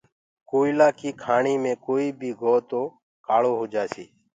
[0.49, 2.81] ڪوئيِلآ ڪيٚ کآڻي مي ڪوئيٚ بيٚ گو تو
[3.25, 4.05] کآݪو هوجآسي۔